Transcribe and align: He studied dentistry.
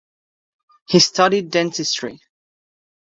He 0.89 0.97
studied 0.97 1.51
dentistry. 1.51 2.21